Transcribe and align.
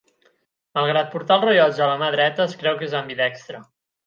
Malgrat 0.79 1.11
portar 1.11 1.37
el 1.39 1.45
rellotge 1.45 1.83
a 1.83 1.91
la 1.91 1.99
mà 2.05 2.09
dreta, 2.17 2.49
es 2.53 2.57
creu 2.63 2.81
que 2.81 2.89
és 2.89 2.97
ambidextre. 3.03 3.63